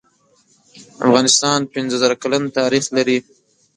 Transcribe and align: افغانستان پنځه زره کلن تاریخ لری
افغانستان 1.07 1.59
پنځه 1.73 1.95
زره 2.03 2.15
کلن 2.21 2.43
تاریخ 2.57 2.85
لری 2.95 3.17